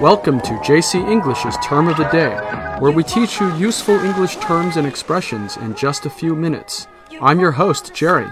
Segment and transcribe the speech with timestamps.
[0.00, 2.34] Welcome to JC English's Term of the Day,
[2.78, 6.86] where we teach you useful English terms and expressions in just a few minutes.
[7.20, 8.26] I'm your host, Jerry.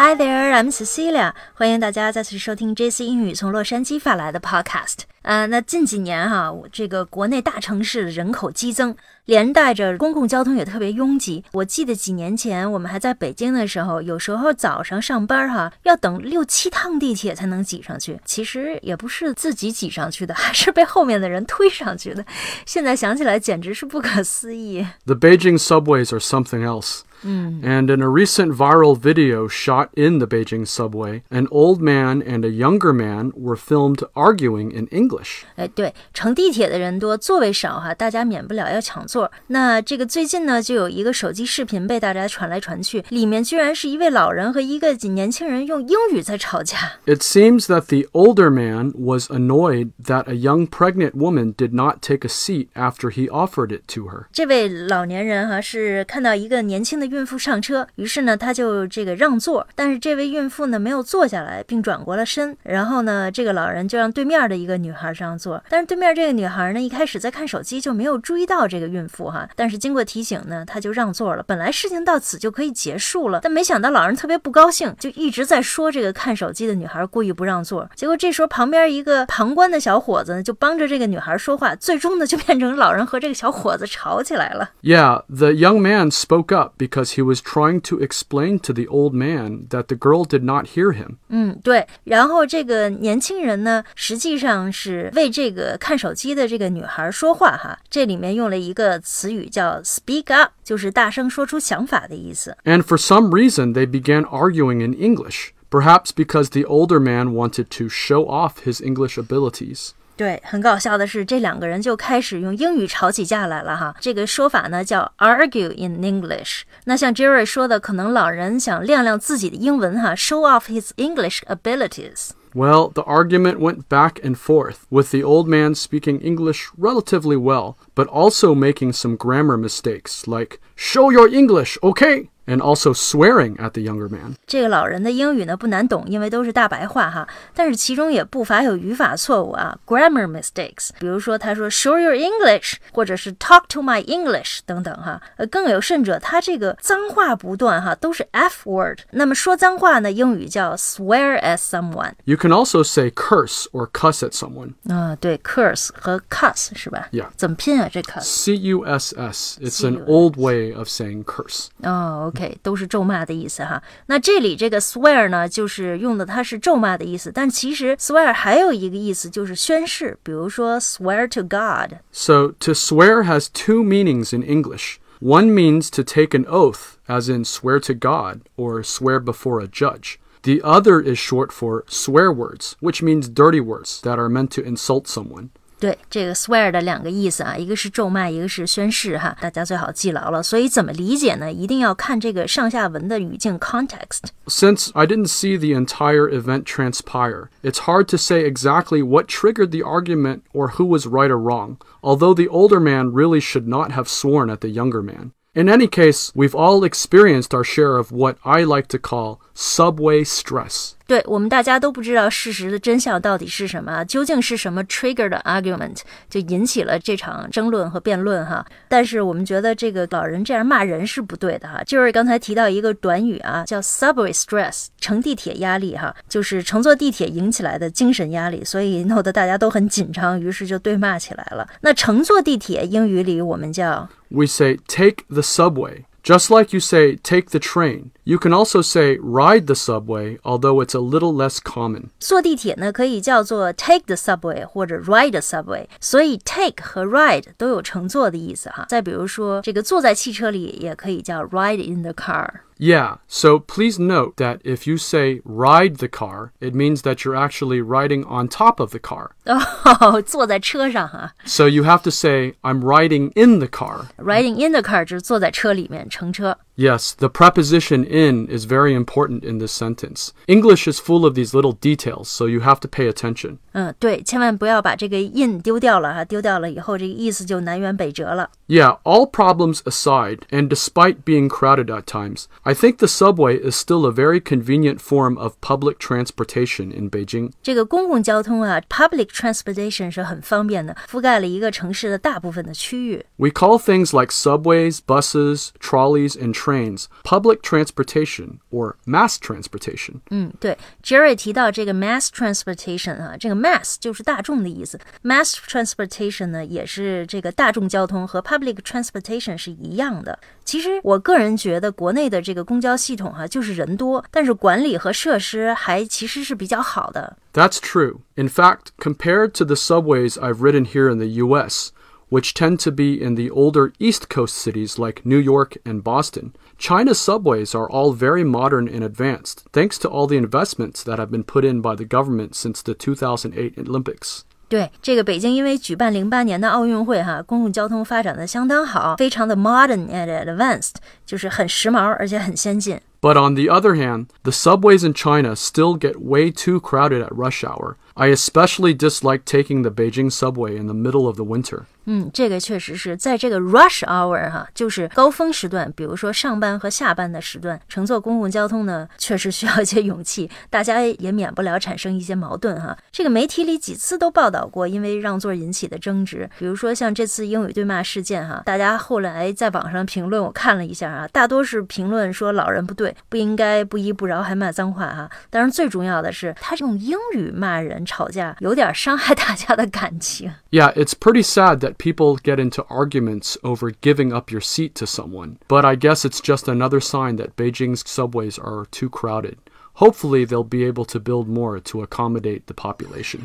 [0.00, 1.32] Hi there, I'm Cecilia.
[1.54, 4.98] 欢迎大家再次收听 JC 英语从洛杉矶发来的 Podcast。
[5.22, 8.94] 呃，那近几年哈，这个国内大城市人口激增，
[9.24, 11.42] 连带着公共交通也特别拥挤。
[11.50, 18.20] 我记得几年前我们还在北京的时候，有时候早上上班哈，要等六七趟地铁才能挤上去。
[18.24, 22.24] 其实也不是自己挤上去的， 还是被后面的人推上去的。
[22.64, 24.86] 现在想起来简直是不可思议。
[25.06, 27.00] The Beijing subways are something else.
[27.25, 32.43] And in a recent viral video shot in the Beijing subway, an old man and
[32.43, 35.43] a younger man were filmed arguing in English.
[35.55, 39.31] 哎，对，乘地铁的人多，座位少哈，大家免不了要抢座。
[39.47, 46.77] 那这个最近呢，就有一个手机视频被大家传来传去，里面居然是一位老人和一个年轻人用英语在吵架。
[47.05, 52.01] It seems that the older man was annoyed that a young pregnant woman did not
[52.01, 54.25] take a seat after he offered it to her.
[54.33, 62.55] 这位老年人哈是看到一个年轻的 孕妇上车，于是呢他就这个让座，但是这位孕妇呢没有坐下来，并转过了身。
[62.63, 71.43] 然后呢，这个老人就让对面的一个女孩上座，但是对面这个女孩呢一开始在看手机就没有注意到这个孕妇哈，但是经过提醒呢，她就让座了。
[71.47, 77.89] 本来事情到此就可以结束了，但没想到老人特别不高兴，就一直在说这个看手机的女孩故意不让座。
[77.95, 84.71] 结果这时候旁边一个旁观的小伙子呢就帮着这个女孩说话，最终呢就变成老人和这个小伙子吵起来了。
[84.81, 89.13] Yeah, the young man spoke up because he was trying to explain to the old
[89.13, 91.17] man that the girl did not hear him.
[91.29, 91.87] 嗯，对。
[92.03, 97.79] 然后这个年轻人呢，实际上是为这个看手机的这个女孩说话哈。
[97.89, 102.55] 这里面用了一个词语叫 “speak up”，就是大声说出想法的意思。
[102.65, 107.65] And for some reason, they began arguing in English, perhaps because the older man wanted
[107.77, 109.91] to show off his English abilities.
[110.17, 113.95] 对，很搞笑的是，这两个人就开始用英语吵起架来了哈。
[113.99, 116.61] 这个说法呢叫 argue in English。
[116.85, 122.29] 那像 Jerry 说的，可能老人想亮亮自己的英文哈，show off his English abilities。
[122.55, 127.77] Well, the argument went back and forth, with the old man speaking English relatively well,
[127.95, 132.29] but also making some grammar mistakes, like, show your English, okay?
[132.47, 134.35] And also swearing at the younger man.
[134.45, 137.25] 这个老人的英语呢不难懂，因为都是大白话哈，
[137.55, 140.89] 但是其中也不乏有语法错误啊，grammar mistakes。
[140.99, 145.21] 比如说他说 show your English，或者是 talk to my English 等等哈。
[145.37, 148.99] 呃，更有甚者，他这个脏话不断哈，都是 f word。
[149.11, 152.11] 那么说脏话呢，英语叫 swear at someone。
[152.25, 154.73] You can also say curse or cuss at someone.
[154.89, 157.87] 啊、对，curse 和 cuss 是吧 Yeah 怎么拼啊？
[157.89, 158.23] 这 cuss？
[158.23, 159.57] C U S S.
[159.61, 160.05] It's an C-U-S.
[160.07, 161.67] old way of saying curse.
[161.83, 163.81] 哦，OK， 都是咒骂的意思哈。
[164.07, 171.99] 那这里这个 swear 呢，就是用的它是咒骂的意思，但其实 swear 还有一个意思就是宣誓，比如说 swear to God。
[172.11, 174.97] So, to swear has two meanings in English.
[175.19, 179.67] One means to take an oath, as in swear to God or swear before a
[179.67, 180.19] judge.
[180.41, 184.61] The other is short for swear words, which means dirty words that are meant to
[184.61, 185.51] insult someone.
[185.79, 190.41] 对，这个 swear 的两个意思啊，一个是咒骂，一个是宣誓哈，大家最好记牢了。
[190.41, 191.51] 所以怎么理解呢？
[191.51, 194.29] 一定要看这个上下文的语境 context。
[194.47, 199.71] Since I didn't see the entire event transpire, it's hard to say exactly what triggered
[199.71, 203.91] the argument or who was right or wrong, although the older man really should not
[203.91, 205.33] have sworn at the younger man.
[205.53, 210.23] In any case, we've all experienced our share of what I like to call subway
[210.23, 210.95] stress.
[211.08, 218.64] 对我们大家都不知道事实的真相到底是什么，究竟是什么 trigger 的 argument 就引起了这场争论和辩论哈。
[218.88, 221.82] 但是我们觉得这个老人这样骂人是不对的哈。
[221.84, 231.66] 就是刚才提到一个短语啊，叫 subway stress，乘地铁压力哈，就是乘坐地铁引起来的精神压力，所以弄得大家都很紧张，于是就对骂起来了。
[231.80, 236.04] 那乘坐地铁英语里我们叫 We say take the subway.
[236.23, 240.81] Just like you say take the train, you can also say ride the subway, although
[240.81, 242.11] it's a little less common.
[242.17, 248.85] 坐地铁呢，可以叫做 take the subway 或者 ride the subway，所以 take 和 ride 都有乘坐的意思哈。
[248.87, 252.49] 再比如说，这个坐在汽车里也可以叫 ride in the car。
[252.79, 257.35] Yeah, so please note that if you say ride the car, it means that you're
[257.35, 259.29] actually riding on top of the car.
[259.45, 264.07] 哦，坐在车上哈 So you have to say, I'm riding in the car.
[264.17, 266.57] ，riding in the car 就是坐在车里面乘车。
[266.77, 270.31] Yes, the preposition in is very important in this sentence.
[270.47, 273.59] English is full of these little details, so you have to pay attention.
[273.73, 278.49] 嗯，对，千万不要把这个 in 丢掉了哈，丢掉了以后，这个意思就南辕北辙了。
[278.67, 283.75] Yeah, all problems aside, and despite being crowded at times, I think the subway is
[283.75, 287.51] still a very convenient form of public transportation in Beijing.
[287.61, 293.23] 这个公共交通啊，public transportation 是很方便的，覆盖了一个城市的大部分的区域。
[293.37, 300.21] We call things like subways, buses, trolleys, and trains public transportation or mass transportation.
[300.31, 310.39] 嗯，对，Jerry 提到这个 mass transportation 啊，这个 mass 就是大众的意思，mass transportation 呢也是这个大众交通和 public transportation 是一样的。
[310.65, 317.37] 其实我个人觉得国内的这个公交系统哈、就是人多，但是管理和设施还其实是比较好的。
[317.53, 318.21] That's true.
[318.35, 321.89] In fact, compared to the subways I've ridden here in the US,
[322.29, 326.53] which tend to be in the older East Coast cities like New York and Boston,
[326.79, 331.29] China's subways are all very modern and advanced, thanks to all the investments that have
[331.29, 334.41] been put in by the government since the 2008 Olympics.
[334.67, 340.95] 对这个北京，因为举办零八年的奥运会，哈，公共交通发展的相当好，非常的 modern and advanced，
[341.27, 342.99] 就是很时髦而且很先进。
[343.21, 347.33] But on the other hand, the subways in China still get way too crowded at
[347.33, 347.95] rush hour.
[348.15, 351.83] I especially dislike taking the Beijing subway in the middle of the winter.
[352.05, 362.95] 嗯，这个确实是在这个 rush hour 哈，就是高峰时段，比如说上班和下班的时段，乘坐公共交通呢，确实需要一些勇气，大家也免不了产生一些矛盾哈。
[363.09, 375.29] 这个媒体里几次都报道过，因为让座引起的争执，比如说像这次英语对骂事件哈，大家后来在网上评论，我看了一下啊，大多是评论说老人不对， 不应该不依不饶还骂脏话哈。
[375.49, 380.51] 当然最重要的是，他用英语骂人吵架，有点伤害大家的感情。
[380.71, 385.05] Yeah, it's pretty sad that people get into arguments over giving up your seat to
[385.05, 389.55] someone, but I guess it's just another sign that Beijing's subways are too crowded.
[389.97, 393.41] Hopefully, they'll be able to build more to accommodate the population.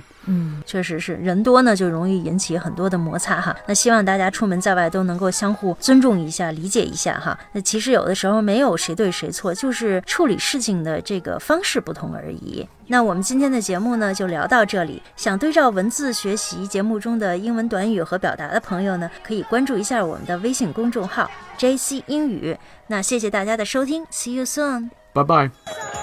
[0.64, 3.54] 确实是人多呢，就容易引起很多的摩擦哈。
[3.66, 7.38] 那希望大家出门在外都能够相互尊重一下、理解一下哈。
[7.52, 12.66] 那其实有的时候没有谁对谁错，就是处理事情的这个方式不同而已。
[12.86, 15.02] 那我们今天的节目呢，就聊到这里。
[15.16, 22.56] 想对照文字学习节目中的英文短语和表达的朋友呢，可以关注一下我们的微信公众号 JC 英语。
[22.86, 24.88] 那谢谢大家的收听，See you soon。
[25.12, 26.01] Bye bye.